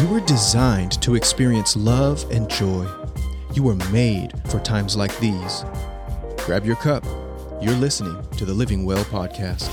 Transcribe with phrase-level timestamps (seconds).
[0.00, 2.88] You were designed to experience love and joy.
[3.52, 5.62] You were made for times like these.
[6.38, 7.04] Grab your cup.
[7.60, 9.68] You're listening to the Living Well podcast.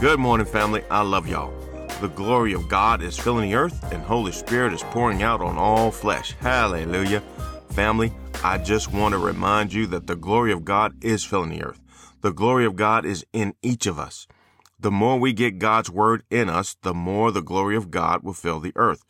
[0.00, 0.82] Good morning, family.
[0.90, 1.54] I love y'all.
[2.00, 5.56] The glory of God is filling the earth, and Holy Spirit is pouring out on
[5.56, 6.32] all flesh.
[6.40, 7.20] Hallelujah.
[7.68, 8.12] Family,
[8.42, 11.80] I just want to remind you that the glory of God is filling the earth.
[12.22, 14.26] The glory of God is in each of us.
[14.78, 18.34] The more we get God's word in us, the more the glory of God will
[18.34, 19.02] fill the earth.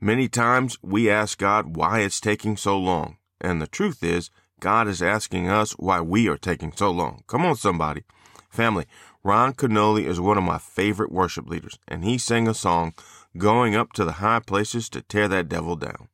[0.00, 3.16] Many times we ask God why it's taking so long.
[3.40, 7.24] And the truth is, God is asking us why we are taking so long.
[7.26, 8.04] Come on, somebody.
[8.48, 8.86] Family,
[9.24, 12.92] Ron Kenoly is one of my favorite worship leaders, and he sang a song,
[13.36, 16.08] Going Up to the High Places to Tear That Devil Down.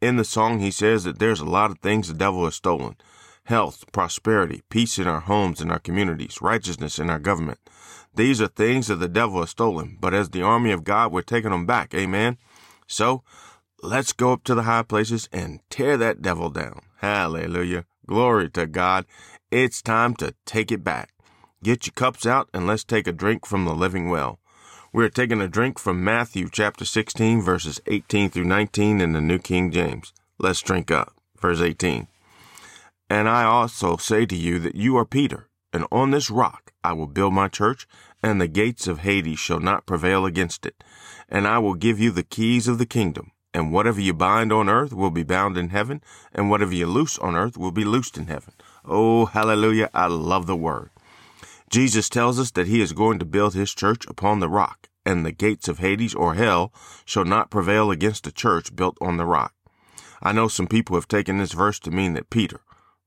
[0.00, 2.96] In the song, he says that there's a lot of things the devil has stolen
[3.44, 7.58] health, prosperity, peace in our homes and our communities, righteousness in our government.
[8.14, 11.22] These are things that the devil has stolen, but as the army of God, we're
[11.22, 11.94] taking them back.
[11.94, 12.38] Amen.
[12.86, 13.22] So
[13.82, 16.82] let's go up to the high places and tear that devil down.
[16.98, 17.84] Hallelujah.
[18.06, 19.06] Glory to God.
[19.50, 21.12] It's time to take it back.
[21.62, 24.38] Get your cups out and let's take a drink from the living well.
[24.92, 29.38] We're taking a drink from Matthew chapter 16 verses 18 through 19 in the New
[29.38, 30.12] King James.
[30.38, 31.14] Let's drink up.
[31.40, 32.08] Verse 18.
[33.08, 36.92] And I also say to you that you are Peter, and on this rock I
[36.92, 37.86] will build my church,
[38.22, 40.82] and the gates of Hades shall not prevail against it.
[41.28, 43.32] And I will give you the keys of the kingdom.
[43.52, 47.18] And whatever you bind on earth will be bound in heaven, and whatever you loose
[47.18, 48.54] on earth will be loosed in heaven.
[48.84, 49.90] Oh, hallelujah.
[49.92, 50.90] I love the word.
[51.68, 55.24] Jesus tells us that he is going to build his church upon the rock, and
[55.24, 56.72] the gates of Hades or hell
[57.04, 59.54] shall not prevail against a church built on the rock.
[60.22, 62.60] I know some people have taken this verse to mean that Peter,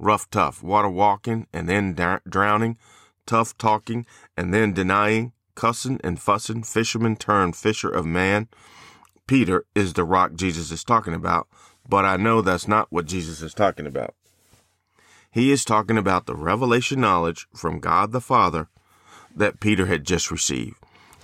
[0.00, 1.94] rough, tough, water walking and then
[2.28, 2.78] drowning,
[3.26, 4.06] tough talking
[4.36, 8.48] and then denying, cussing and fussing, fisherman turned fisher of man.
[9.26, 11.46] Peter is the rock Jesus is talking about,
[11.88, 14.14] but I know that's not what Jesus is talking about.
[15.30, 18.68] He is talking about the revelation knowledge from God the Father
[19.36, 20.76] that Peter had just received.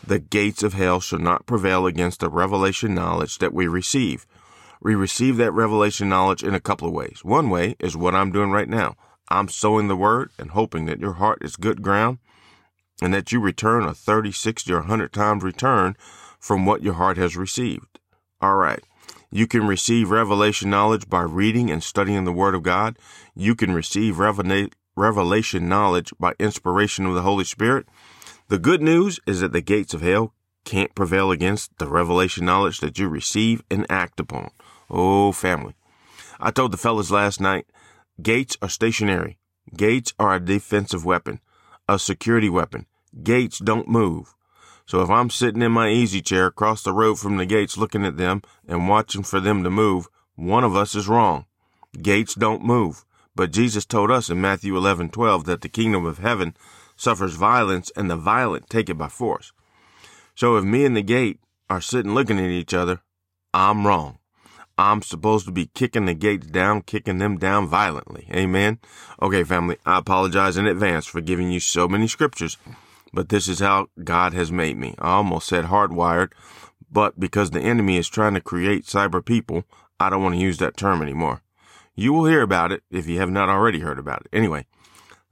[0.07, 4.25] The gates of hell shall not prevail against the revelation knowledge that we receive.
[4.87, 7.25] We receive that revelation knowledge in a couple of ways.
[7.25, 8.95] One way is what I'm doing right now.
[9.29, 12.19] I'm sowing the word and hoping that your heart is good ground
[13.03, 15.97] and that you return a 30, 60, or 100 times return
[16.39, 17.99] from what your heart has received.
[18.41, 18.79] All right.
[19.29, 22.97] You can receive revelation knowledge by reading and studying the Word of God.
[23.35, 27.89] You can receive revelation knowledge by inspiration of the Holy Spirit.
[28.47, 30.33] The good news is that the gates of hell
[30.65, 34.53] can't prevail against the revelation knowledge that you receive and act upon.
[34.91, 35.75] Oh, family.
[36.39, 37.67] I told the fellas last night,
[38.23, 39.39] gates are stationary.
[39.77, 41.41] Gates are a defensive weapon,
[41.89, 42.87] a security weapon.
[43.23, 44.35] Gates don't move.
[44.87, 48.05] So if I'm sitting in my easy chair across the road from the gates looking
[48.05, 51.47] at them and watching for them to move, one of us is wrong.
[52.01, 53.05] Gates don't move.
[53.35, 56.57] But Jesus told us in Matthew 11:12 that the kingdom of heaven
[56.97, 59.53] suffers violence and the violent take it by force.
[60.35, 63.03] So if me and the gate are sitting looking at each other,
[63.53, 64.19] I'm wrong.
[64.79, 68.29] I'm supposed to be kicking the gates down, kicking them down violently.
[68.31, 68.79] Amen.
[69.23, 72.59] Okay, family, I apologize in advance for giving you so many scriptures,
[73.13, 74.95] but this is how God has made me.
[74.99, 76.33] I almost said hardwired,
[76.91, 79.65] but because the enemy is trying to create cyber people,
[79.99, 81.41] I don't want to use that term anymore.
[81.95, 84.29] You will hear about it if you have not already heard about it.
[84.31, 84.67] Anyway,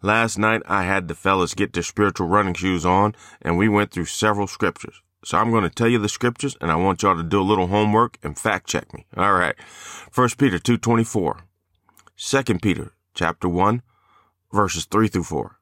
[0.00, 3.91] last night I had the fellas get their spiritual running shoes on and we went
[3.91, 5.03] through several scriptures.
[5.24, 7.42] So I'm going to tell you the scriptures and I want y'all to do a
[7.42, 9.06] little homework and fact check me.
[9.16, 9.56] All right.
[10.14, 11.40] 1 Peter 2:24.
[12.16, 13.82] 2 Peter chapter 1
[14.52, 15.58] verses 3 through 4.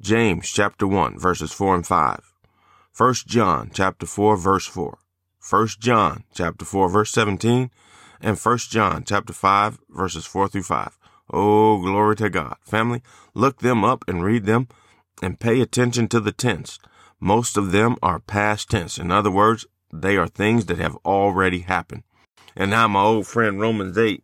[0.00, 2.32] James chapter 1 verses 4 and 5.
[2.96, 4.98] 1 John chapter 4 verse 4.
[5.48, 7.70] 1 John chapter 4 verse 17
[8.20, 10.98] and 1 John chapter 5 verses 4 through 5.
[11.32, 12.56] Oh, glory to God.
[12.62, 13.02] Family,
[13.34, 14.66] look them up and read them
[15.22, 16.78] and pay attention to the tense.
[17.20, 18.98] Most of them are past tense.
[18.98, 22.04] In other words, they are things that have already happened.
[22.56, 24.22] And now my old friend Romans 8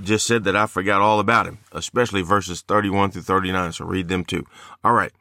[0.00, 3.72] just said that I forgot all about him, especially verses 31 through 39.
[3.72, 4.44] So read them too.
[4.82, 5.12] All right.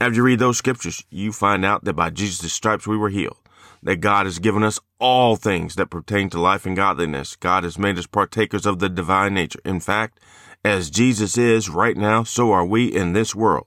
[0.00, 3.38] After you read those scriptures, you find out that by Jesus' stripes we were healed,
[3.82, 7.36] that God has given us all things that pertain to life and godliness.
[7.36, 9.60] God has made us partakers of the divine nature.
[9.64, 10.18] In fact,
[10.64, 13.66] as Jesus is right now, so are we in this world.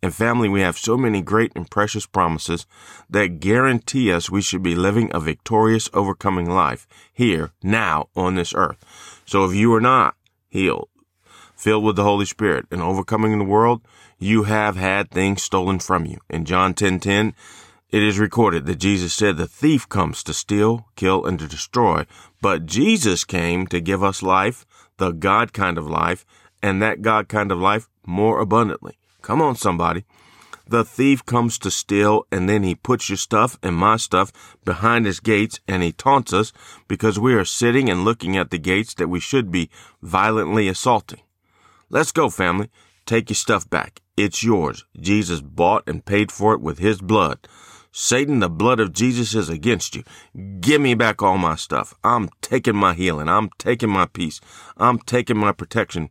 [0.00, 2.66] And family, we have so many great and precious promises
[3.10, 8.54] that guarantee us we should be living a victorious, overcoming life here, now, on this
[8.54, 8.84] earth.
[9.26, 10.14] So if you are not
[10.48, 10.88] healed,
[11.56, 13.82] filled with the Holy Spirit, and overcoming the world,
[14.18, 16.18] you have had things stolen from you.
[16.30, 17.34] In John 10:10, 10, 10,
[17.90, 22.04] It is recorded that Jesus said the thief comes to steal, kill, and to destroy,
[22.42, 24.66] but Jesus came to give us life,
[24.98, 26.26] the God kind of life,
[26.62, 28.98] and that God kind of life more abundantly.
[29.28, 30.06] Come on, somebody.
[30.66, 34.32] The thief comes to steal and then he puts your stuff and my stuff
[34.64, 36.50] behind his gates and he taunts us
[36.88, 39.68] because we are sitting and looking at the gates that we should be
[40.00, 41.20] violently assaulting.
[41.90, 42.70] Let's go, family.
[43.04, 44.00] Take your stuff back.
[44.16, 44.86] It's yours.
[44.98, 47.46] Jesus bought and paid for it with his blood.
[47.92, 50.04] Satan, the blood of Jesus is against you.
[50.60, 51.92] Give me back all my stuff.
[52.02, 53.28] I'm taking my healing.
[53.28, 54.40] I'm taking my peace.
[54.78, 56.08] I'm taking my protection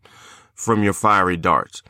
[0.53, 1.81] from your fiery darts.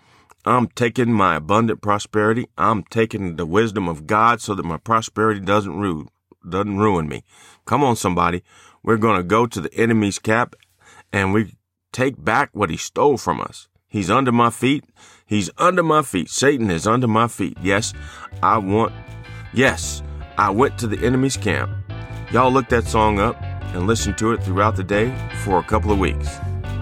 [0.48, 2.48] I'm taking my abundant prosperity.
[2.58, 6.08] I'm taking the wisdom of God so that my prosperity doesn't ruin,
[6.48, 7.26] doesn't ruin me.
[7.66, 8.44] Come on, somebody.
[8.82, 10.56] We're going to go to the enemy's cap
[11.12, 11.56] and we
[11.92, 13.68] take back what he stole from us.
[13.90, 14.86] He's under my feet.
[15.26, 16.30] He's under my feet.
[16.30, 17.58] Satan is under my feet.
[17.62, 17.94] Yes,
[18.42, 18.94] I want,
[19.54, 20.02] yes,
[20.38, 21.72] I went to the enemy's camp.
[22.32, 23.36] Y'all look that song up
[23.74, 25.14] and listen to it throughout the day
[25.44, 26.38] for a couple of weeks.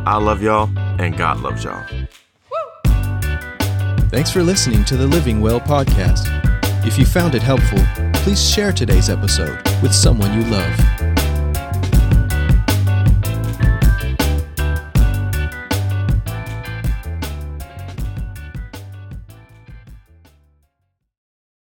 [0.06, 0.70] I love y'all
[1.00, 1.84] and God loves y'all.
[4.16, 6.30] Thanks for listening to the Living Well podcast.
[6.88, 11.05] If you found it helpful, please share today's episode with someone you love.